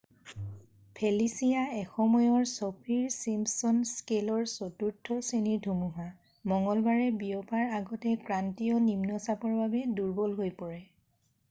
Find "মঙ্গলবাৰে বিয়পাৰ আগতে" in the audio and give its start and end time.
6.55-8.17